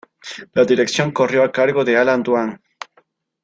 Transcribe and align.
La 0.53 0.65
dirección 0.65 1.11
corrió 1.11 1.43
a 1.43 1.51
cargo 1.51 1.85
de 1.85 1.95
Allan 1.95 2.23
Dwan. 2.23 2.59